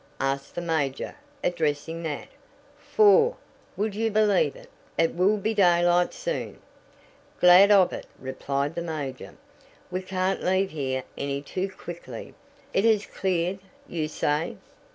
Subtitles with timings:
[0.19, 1.13] asked the major,
[1.43, 2.25] addressing Nat.
[2.79, 3.37] "Four!
[3.77, 4.67] Would you believe it?
[4.97, 6.57] It will be daylight soon."
[7.39, 9.35] "Glad of it," replied the major.
[9.91, 12.33] "We can't leave here any too quickly.
[12.73, 14.57] It has cleared, you say?"